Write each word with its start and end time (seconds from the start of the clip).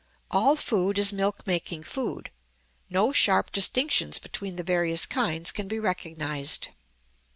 All 0.31 0.55
food 0.55 0.97
is 0.97 1.13
milk 1.13 1.45
making 1.45 1.83
food; 1.83 2.31
no 2.89 3.11
sharp 3.11 3.51
distinctions 3.51 4.17
between 4.17 4.55
the 4.55 4.63
various 4.63 5.05
kinds 5.05 5.51
can 5.51 5.67
be 5.67 5.77
recognized. 5.77 6.69